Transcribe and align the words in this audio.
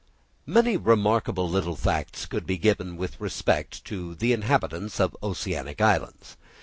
Many 0.47 0.77
remarkable 0.77 1.47
little 1.47 1.75
facts 1.75 2.25
could 2.25 2.47
be 2.47 2.57
given 2.57 2.97
with 2.97 3.21
respect 3.21 3.85
to 3.85 4.15
the 4.15 4.33
inhabitants 4.33 4.99
of 4.99 5.15
oceanic 5.21 5.79
islands. 5.79 6.37